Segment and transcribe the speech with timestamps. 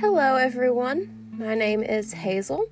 [0.00, 1.28] Hello, everyone.
[1.36, 2.70] My name is Hazel,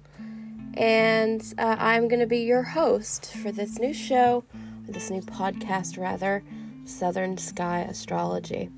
[0.73, 4.45] and uh, I'm going to be your host for this new show,
[4.89, 6.43] this new podcast, rather,
[6.87, 8.71] Southern Sky Astrology.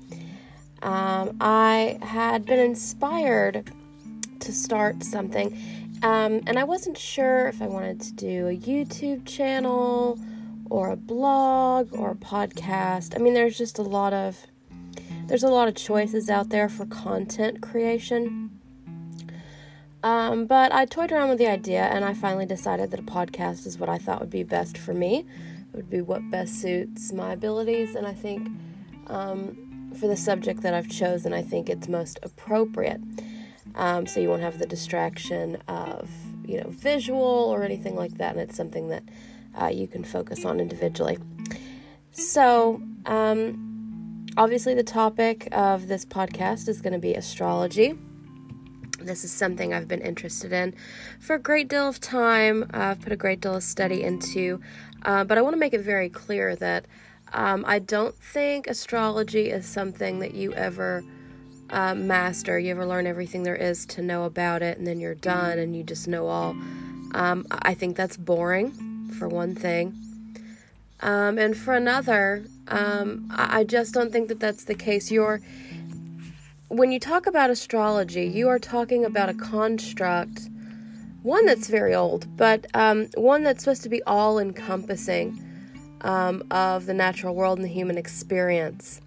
[0.81, 3.71] Um, I had been inspired
[4.41, 5.57] to start something,
[6.03, 10.19] um, and I wasn't sure if I wanted to do a YouTube channel
[10.69, 13.15] or a blog or a podcast.
[13.15, 14.45] I mean, there's just a lot of
[15.31, 18.49] there's a lot of choices out there for content creation.
[20.03, 23.65] Um, but I toyed around with the idea and I finally decided that a podcast
[23.65, 25.19] is what I thought would be best for me.
[25.19, 28.49] It would be what best suits my abilities, and I think
[29.07, 32.99] um, for the subject that I've chosen, I think it's most appropriate.
[33.75, 36.09] Um, so you won't have the distraction of
[36.43, 39.03] you know visual or anything like that, and it's something that
[39.61, 41.19] uh, you can focus on individually.
[42.11, 43.70] So, um,
[44.37, 47.97] obviously, the topic of this podcast is going to be astrology.
[48.99, 50.75] This is something I've been interested in
[51.19, 52.69] for a great deal of time.
[52.71, 54.61] I've put a great deal of study into,
[55.03, 56.85] uh, but I want to make it very clear that
[57.33, 61.03] um, I don't think astrology is something that you ever
[61.69, 62.59] uh, master.
[62.59, 65.75] You ever learn everything there is to know about it, and then you're done and
[65.75, 66.51] you just know all.
[67.13, 70.10] Um, I think that's boring, for one thing.
[71.01, 75.09] Um, and for another, um, I just don't think that that's the case.
[75.11, 75.41] You're,
[76.67, 80.49] when you talk about astrology, you are talking about a construct,
[81.23, 85.43] one that's very old, but um, one that's supposed to be all encompassing
[86.01, 89.01] um, of the natural world and the human experience.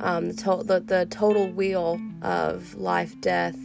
[0.00, 3.56] Um, the, to- the, the total wheel of life, death,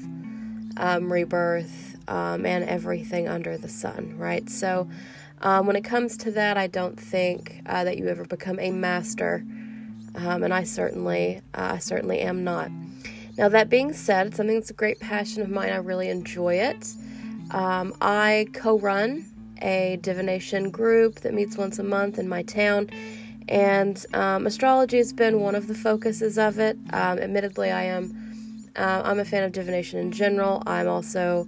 [0.78, 4.50] um, rebirth, and everything under the sun, right?
[4.50, 4.88] So,
[5.42, 8.72] um, when it comes to that, I don't think uh, that you ever become a
[8.72, 9.44] master,
[10.16, 12.72] um, and I certainly, uh, I certainly am not.
[13.38, 15.72] Now that being said, it's something that's a great passion of mine.
[15.72, 16.88] I really enjoy it.
[17.52, 19.26] Um, I co-run
[19.62, 22.90] a divination group that meets once a month in my town,
[23.48, 26.78] and um, astrology has been one of the focuses of it.
[26.92, 28.24] Um, admittedly, I am.
[28.76, 30.62] Uh, I'm a fan of divination in general.
[30.68, 31.48] I'm also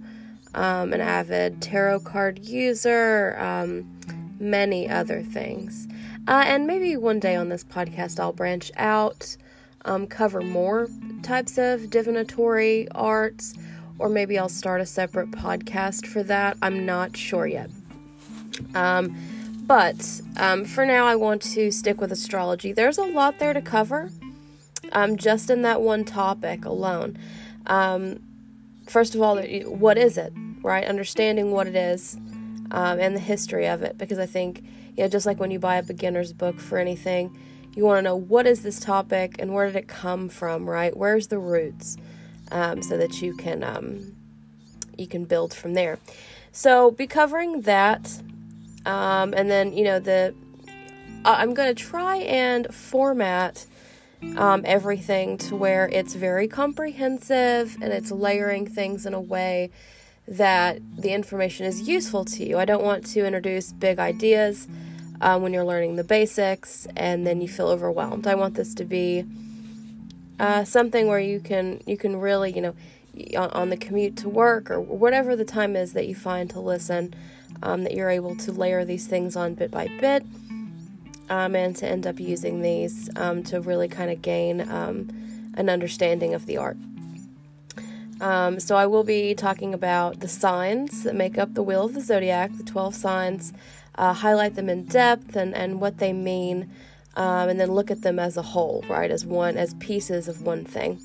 [0.54, 3.90] um, an avid tarot card user, um,
[4.38, 5.86] many other things.
[6.28, 9.36] Uh, and maybe one day on this podcast, I'll branch out,
[9.84, 10.88] um, cover more
[11.22, 13.54] types of divinatory arts,
[13.98, 16.56] or maybe I'll start a separate podcast for that.
[16.62, 17.70] I'm not sure yet.
[18.74, 19.16] Um,
[19.66, 22.72] but um, for now, I want to stick with astrology.
[22.72, 24.10] There's a lot there to cover,
[24.92, 27.16] um, just in that one topic alone.
[27.66, 28.20] Um,
[28.90, 30.84] first of all, what is it, right?
[30.84, 32.16] Understanding what it is
[32.70, 34.62] um, and the history of it, because I think,
[34.96, 37.36] you know, just like when you buy a beginner's book for anything,
[37.74, 40.96] you want to know what is this topic and where did it come from, right?
[40.96, 41.96] Where's the roots,
[42.50, 44.16] um, so that you can um,
[44.98, 45.98] you can build from there.
[46.52, 48.20] So, be covering that,
[48.84, 50.34] um, and then you know the
[51.24, 53.66] I'm going to try and format
[54.36, 59.70] um, everything to where it's very comprehensive and it's layering things in a way
[60.28, 62.58] that the information is useful to you.
[62.58, 64.68] I don't want to introduce big ideas
[65.20, 68.26] um, when you're learning the basics and then you feel overwhelmed.
[68.26, 69.24] I want this to be
[70.38, 72.74] uh, something where you can you can really you know
[73.36, 76.60] on, on, the commute to work or whatever the time is that you find to
[76.60, 77.14] listen
[77.62, 80.24] um, that you're able to layer these things on bit by bit
[81.30, 85.08] um, and to end up using these um, to really kind of gain um,
[85.54, 86.76] an understanding of the art.
[88.20, 91.94] Um, so, I will be talking about the signs that make up the wheel of
[91.94, 93.54] the zodiac, the 12 signs,
[93.94, 96.68] uh, highlight them in depth and, and what they mean,
[97.16, 100.42] um, and then look at them as a whole, right, as one, as pieces of
[100.42, 101.00] one thing.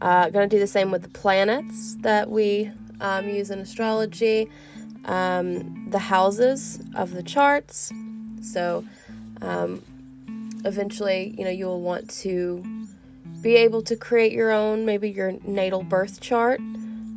[0.00, 2.70] Uh, going to do the same with the planets that we
[3.02, 4.48] um, use in astrology,
[5.04, 7.92] the houses of the charts.
[8.40, 8.82] So,
[9.44, 9.82] um,
[10.64, 12.64] eventually, you know, you'll want to
[13.42, 16.60] be able to create your own, maybe your natal birth chart,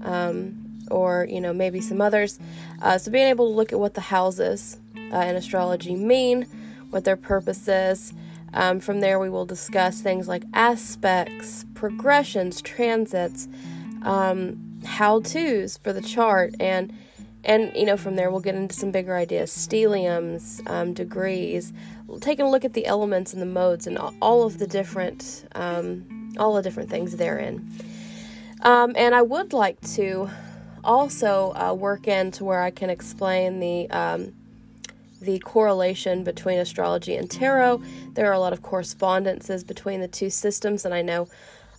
[0.04, 2.40] um, or you know, maybe some others.
[2.82, 4.78] Uh, so, being able to look at what the houses
[5.14, 6.44] uh, in astrology mean,
[6.90, 8.14] what their purpose is.
[8.54, 13.48] Um, from there, we will discuss things like aspects, progressions, transits,
[14.04, 16.94] um, how tos for the chart, and
[17.44, 21.74] and you know from there we'll get into some bigger ideas stelliums um, degrees
[22.22, 26.34] taking a look at the elements and the modes and all of the different um,
[26.38, 27.68] all the different things therein
[28.62, 30.30] um, and i would like to
[30.84, 34.34] also uh, work into where i can explain the um,
[35.22, 37.82] the correlation between astrology and tarot
[38.14, 41.28] there are a lot of correspondences between the two systems and i know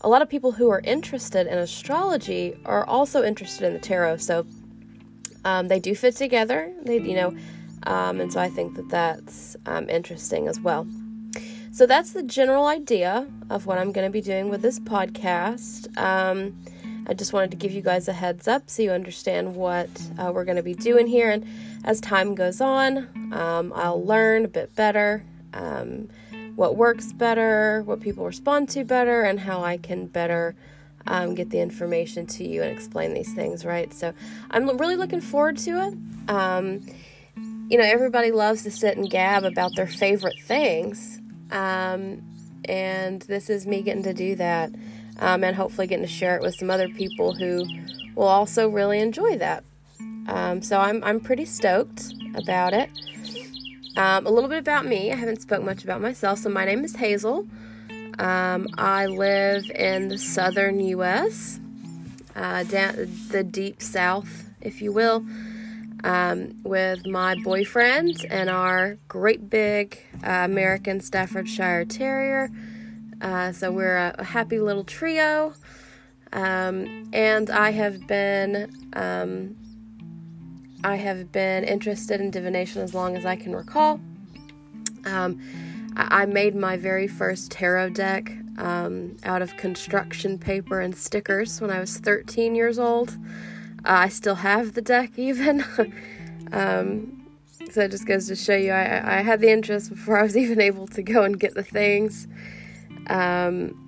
[0.03, 4.19] a lot of people who are interested in astrology are also interested in the tarot.
[4.19, 4.47] So
[5.45, 6.73] um, they do fit together.
[6.83, 7.37] They, you know,
[7.85, 10.87] um, and so I think that that's um, interesting as well.
[11.71, 15.97] So that's the general idea of what I'm going to be doing with this podcast.
[15.97, 16.57] Um,
[17.07, 19.89] I just wanted to give you guys a heads up so you understand what
[20.19, 21.31] uh, we're going to be doing here.
[21.31, 21.47] And
[21.85, 25.23] as time goes on, um, I'll learn a bit better
[25.55, 26.09] um,
[26.57, 30.57] what works better, what people respond to better, and how I can better
[31.07, 33.93] um, get the information to you and explain these things, right?
[33.95, 34.13] So
[34.51, 35.95] I'm really looking forward to it.
[36.29, 36.85] Um,
[37.69, 41.21] you know, everybody loves to sit and gab about their favorite things.
[41.51, 42.23] Um,
[42.65, 44.71] and this is me getting to do that
[45.19, 47.67] um, and hopefully getting to share it with some other people who
[48.15, 49.65] will also really enjoy that.
[50.29, 52.91] Um, so I'm, I'm pretty stoked about it.
[53.97, 55.13] Um, a little bit about me.
[55.13, 56.39] I haven't spoke much about myself.
[56.39, 57.47] So my name is Hazel.
[58.19, 61.61] Um, I live in the southern U.S.,
[62.35, 65.25] uh, down the deep south, if you will,
[66.05, 72.51] um, with my boyfriend and our great big uh, American Staffordshire Terrier.
[73.21, 75.53] Uh, so we're a, a, happy little trio.
[76.33, 79.57] Um, and I have been um,
[80.85, 84.01] I have been interested in divination as long as I can recall.
[85.05, 85.41] Um,
[85.97, 91.71] I made my very first tarot deck um, out of construction paper and stickers when
[91.71, 93.17] I was 13 years old.
[93.89, 95.65] I still have the deck, even.
[96.53, 97.27] um,
[97.71, 100.37] so it just goes to show you I, I, had the interest before I was
[100.45, 102.27] even able to go and get the things.
[103.09, 103.85] Um,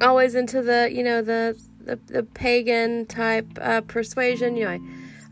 [0.00, 4.56] always into the, you know, the the, the pagan type uh, persuasion.
[4.56, 4.80] You know, I,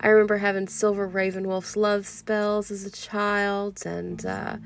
[0.01, 4.57] I remember having Silver RavenWolf's love spells as a child, and uh,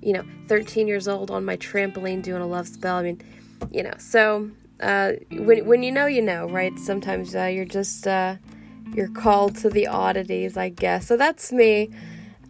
[0.00, 2.96] you know, 13 years old on my trampoline doing a love spell.
[2.96, 3.22] I mean,
[3.70, 4.50] you know, so
[4.82, 6.76] uh, when when you know, you know, right?
[6.78, 8.36] Sometimes uh, you're just uh,
[8.94, 11.06] you're called to the oddities, I guess.
[11.06, 11.90] So that's me.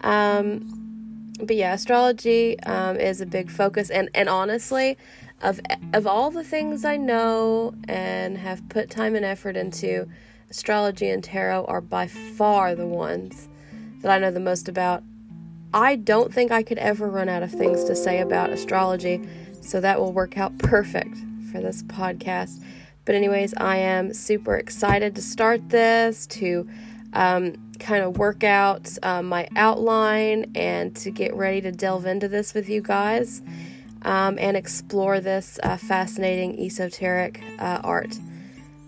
[0.01, 4.97] Um, but yeah, astrology um, is a big focus, and and honestly,
[5.43, 5.61] of
[5.93, 10.09] of all the things I know and have put time and effort into,
[10.49, 13.49] astrology and tarot are by far the ones
[14.01, 15.03] that I know the most about
[15.75, 19.21] I don't think I could ever run out of things to say about astrology,
[19.61, 21.19] so that will work out perfect
[21.53, 22.63] for this podcast.
[23.05, 26.69] But, anyways, I am super excited to start this, to
[27.13, 32.29] um, kind of work out uh, my outline, and to get ready to delve into
[32.29, 33.43] this with you guys
[34.03, 38.17] um, and explore this uh, fascinating esoteric uh, art.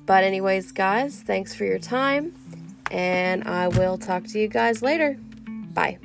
[0.07, 2.35] But, anyways, guys, thanks for your time,
[2.91, 5.19] and I will talk to you guys later.
[5.73, 5.99] Bye.